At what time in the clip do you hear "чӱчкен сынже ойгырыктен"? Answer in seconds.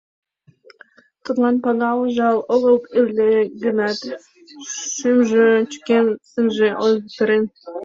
5.69-7.43